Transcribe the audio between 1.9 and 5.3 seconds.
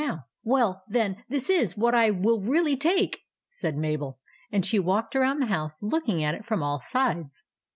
I will really take," said Mabel; and she walked